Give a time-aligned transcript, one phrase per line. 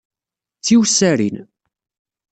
[0.59, 1.37] D tiwessarin.